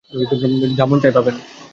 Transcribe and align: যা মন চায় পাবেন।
যা 0.77 0.85
মন 0.85 0.97
চায় 1.03 1.15
পাবেন। 1.17 1.35